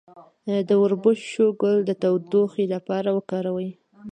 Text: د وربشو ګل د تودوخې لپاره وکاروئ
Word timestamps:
د 0.67 0.69
وربشو 0.81 1.45
ګل 1.61 1.77
د 1.85 1.91
تودوخې 2.01 2.65
لپاره 2.73 3.09
وکاروئ 3.17 3.69